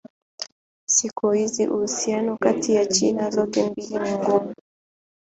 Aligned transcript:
Siku 0.85 1.31
hizi 1.31 1.67
uhusiano 1.67 2.37
kati 2.37 2.75
ya 2.75 2.85
China 2.85 3.29
zote 3.29 3.69
mbili 3.69 3.99
ni 3.99 4.11
mgumu. 4.11 4.55